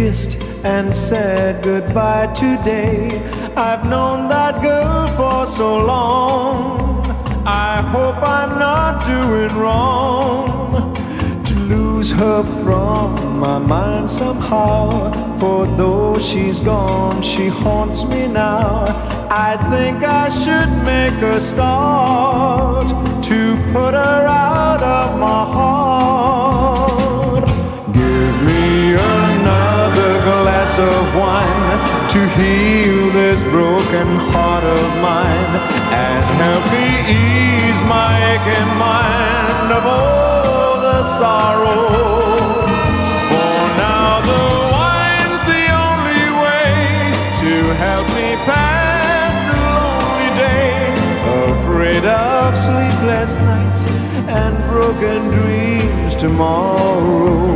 kissed 0.00 0.36
and 0.64 0.96
said 0.96 1.62
goodbye 1.62 2.28
today. 2.44 3.20
I've 3.68 3.84
known 3.92 4.18
that 4.34 4.54
girl 4.62 5.02
for 5.18 5.40
so 5.58 5.68
long. 5.92 7.04
I 7.66 7.82
hope 7.94 8.20
I'm 8.38 8.52
not 8.68 8.92
doing 9.14 9.52
wrong 9.62 10.94
to 11.48 11.54
lose 11.74 12.10
her 12.22 12.42
from 12.62 13.38
my 13.46 13.58
mind 13.58 14.08
somehow. 14.08 14.78
For 15.40 15.66
though 15.80 16.18
she's 16.18 16.60
gone, 16.60 17.20
she 17.22 17.46
haunts 17.48 18.02
me 18.04 18.22
now. 18.26 18.70
I 19.48 19.50
think 19.72 19.96
I 20.22 20.26
should 20.42 20.72
make 20.92 21.18
a 21.34 21.38
start 21.40 22.88
to 23.30 23.40
put 23.74 23.92
her 24.04 24.22
out 24.48 24.82
of 24.98 25.06
my 25.26 25.42
to 32.10 32.26
heal 32.30 33.12
this 33.12 33.40
broken 33.44 34.08
heart 34.32 34.64
of 34.64 34.88
mine 35.00 35.52
and 35.94 36.24
help 36.42 36.64
me 36.74 36.88
ease 37.06 37.80
my 37.86 38.10
aching 38.34 38.72
mind 38.76 39.70
of 39.78 39.86
all 39.86 40.80
the 40.80 41.04
sorrow. 41.04 41.86
For 43.30 43.60
now 43.78 44.20
the 44.32 44.46
wine's 44.74 45.42
the 45.52 45.64
only 45.86 46.26
way 46.42 47.14
to 47.42 47.52
help 47.84 48.06
me 48.08 48.34
pass 48.50 49.32
the 49.48 49.58
lonely 49.78 50.30
day, 50.44 50.74
afraid 51.52 52.04
of 52.04 52.56
sleepless 52.56 53.36
nights 53.36 53.86
and 54.26 54.56
broken 54.68 55.28
dreams 55.28 56.16
tomorrow. 56.16 57.49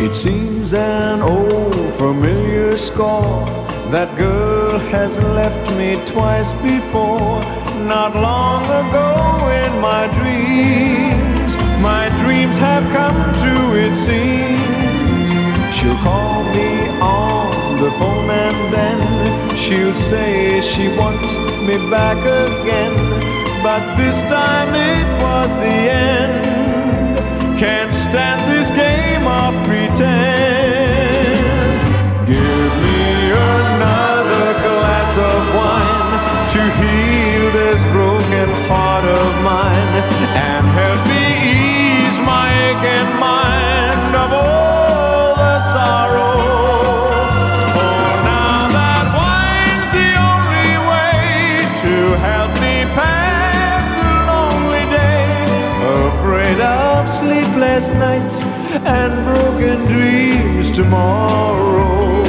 It 0.00 0.16
seems 0.16 0.72
an 0.72 1.20
old 1.20 1.94
familiar 1.96 2.74
score. 2.74 3.44
That 3.92 4.16
girl 4.16 4.78
has 4.78 5.18
left 5.18 5.70
me 5.76 6.02
twice 6.06 6.54
before. 6.54 7.44
Not 7.84 8.16
long 8.16 8.64
ago 8.64 9.10
in 9.62 9.72
my 9.78 10.08
dreams, 10.18 11.54
my 11.82 12.08
dreams 12.22 12.56
have 12.56 12.84
come 12.96 13.20
true, 13.42 13.74
it 13.76 13.94
seems. 13.94 15.28
She'll 15.76 15.98
call 15.98 16.44
me 16.44 16.88
on 16.98 17.78
the 17.82 17.90
phone 17.98 18.30
and 18.30 18.72
then 18.72 19.56
she'll 19.56 19.92
say 19.92 20.62
she 20.62 20.88
wants 20.96 21.34
me 21.68 21.76
back 21.90 22.20
again. 22.24 22.96
But 23.62 23.96
this 23.96 24.22
time 24.22 24.74
it 24.74 25.06
was 25.22 25.50
the 25.50 25.76
end. 25.92 26.59
Can't 27.60 27.92
stand 27.92 28.50
this 28.50 28.70
game 28.70 29.26
of 29.26 29.52
pretend. 29.68 31.36
Give 32.26 32.72
me 32.86 33.32
another 33.36 34.54
glass 34.64 35.12
of 35.30 35.40
wine 35.58 36.14
to 36.54 36.60
heal 36.80 37.44
this 37.52 37.84
broken 37.92 38.48
heart 38.66 39.04
of 39.04 39.44
mine 39.44 39.92
and 40.34 40.69
sleepless 57.70 57.90
nights 57.90 58.40
and 58.84 59.24
broken 59.24 59.86
dreams 59.86 60.70
tomorrow. 60.72 62.24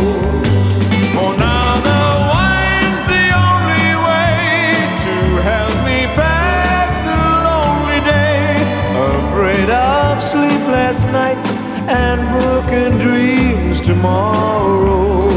For 1.15 1.35
now 1.35 1.81
the 1.89 2.03
wine's 2.31 3.01
the 3.13 3.25
only 3.49 3.89
way 4.07 4.37
to 5.05 5.15
help 5.49 5.75
me 5.89 5.99
pass 6.15 6.91
the 7.09 7.21
lonely 7.47 8.01
day, 8.05 8.43
afraid 9.17 9.69
of 9.69 10.21
sleepless 10.21 11.03
nights 11.05 11.55
and 11.87 12.19
broken 12.39 12.99
dreams 12.99 13.81
tomorrow. 13.81 15.29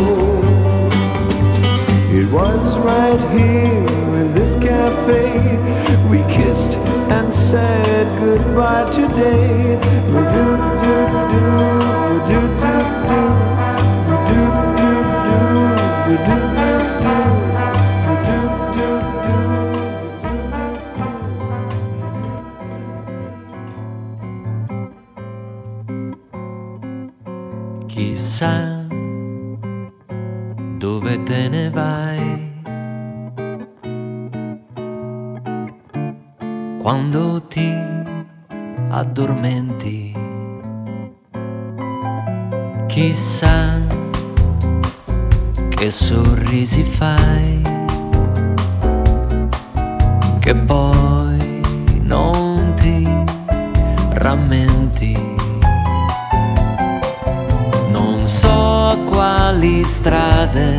It 2.12 2.30
was 2.30 2.78
right 2.78 3.20
here 3.32 3.88
in 4.20 4.34
this 4.34 4.54
cafe 4.62 5.93
we 6.14 6.22
kissed 6.32 6.76
and 7.10 7.34
said 7.34 8.06
goodbye 8.20 8.88
today. 8.90 9.78
Chissà 27.88 28.86
dove 30.78 31.22
te 31.24 31.48
ne 31.48 31.70
vai. 31.70 32.53
Quando 36.84 37.40
ti 37.48 37.72
addormenti, 38.90 40.14
chissà 42.86 43.80
che 45.70 45.90
sorrisi 45.90 46.82
fai, 46.82 47.62
che 50.40 50.54
poi 50.54 51.62
non 52.02 52.74
ti 52.76 53.08
rammenti. 54.18 55.16
Non 57.88 58.28
so 58.28 58.98
quali 59.08 59.82
strade 59.84 60.74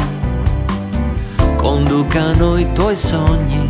conducano 1.56 2.58
i 2.58 2.72
tuoi 2.74 2.96
sogni 2.96 3.65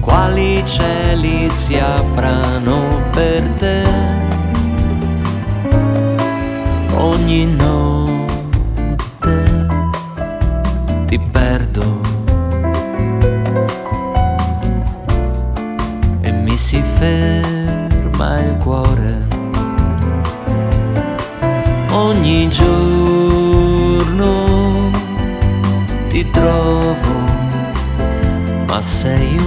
quali 0.00 0.62
cieli 0.66 1.50
si 1.50 1.78
aprano 1.78 3.08
per 3.12 3.42
te. 3.58 3.82
Ogni 6.96 7.46
notte 7.46 7.79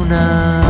sei 0.09 0.62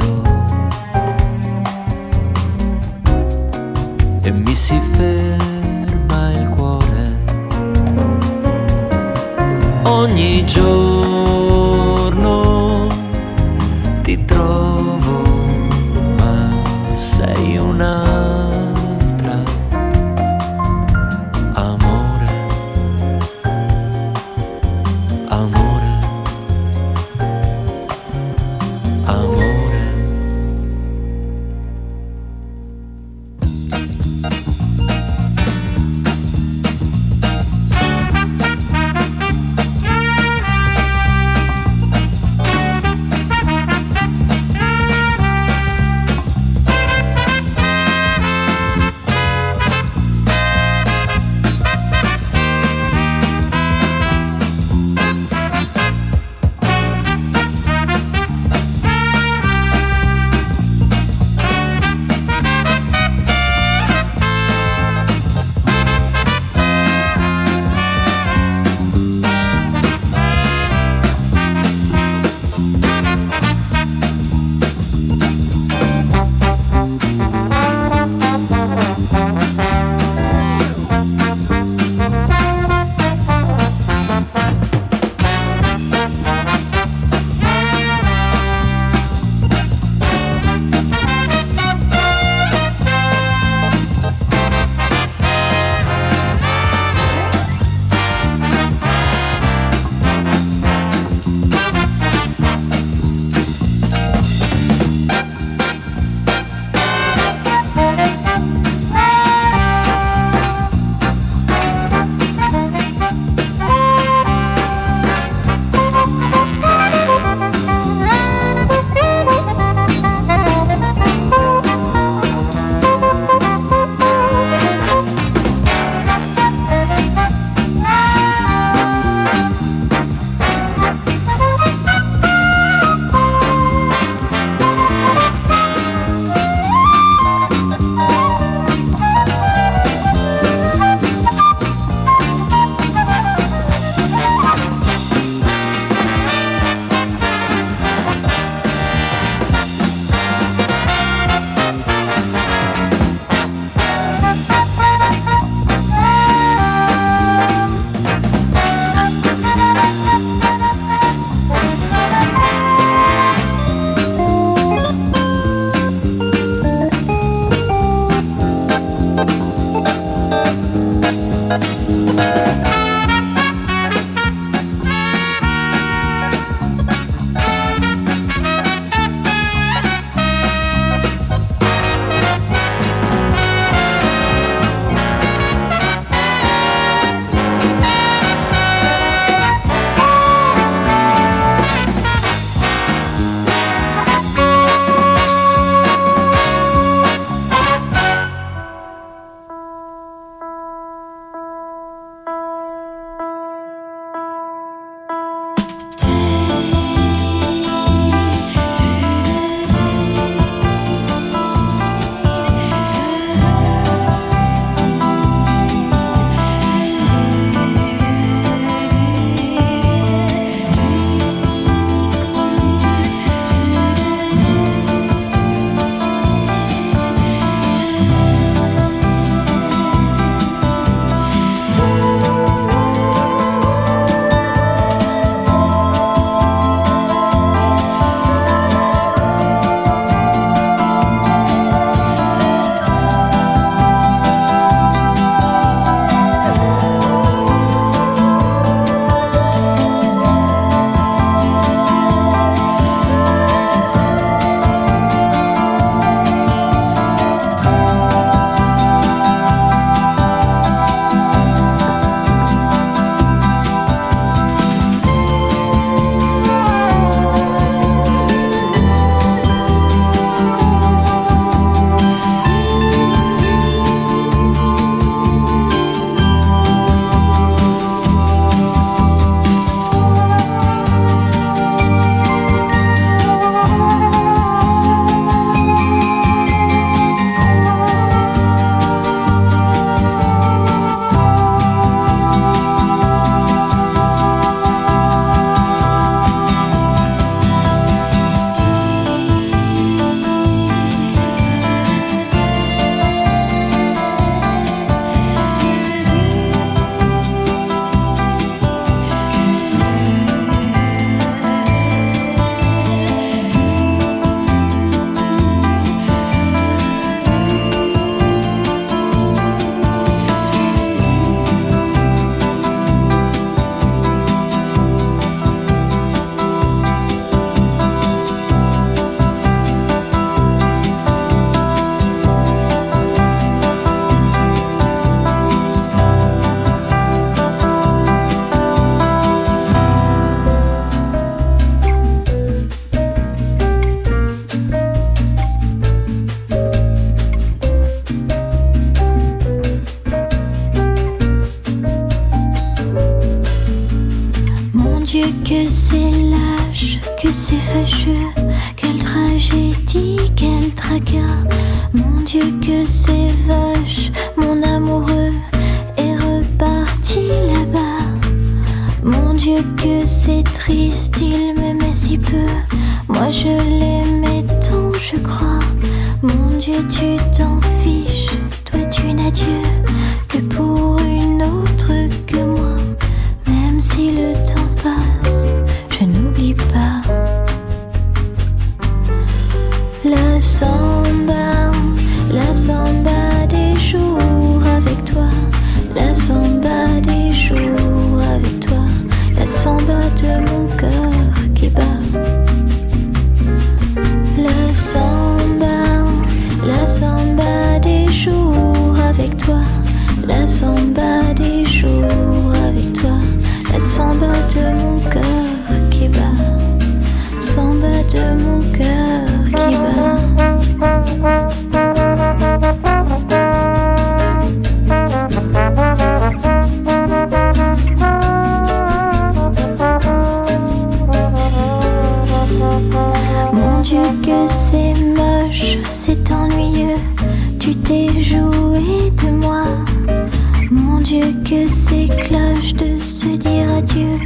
se 443.27 443.37
dire 443.39 443.69
adieu, 443.77 444.19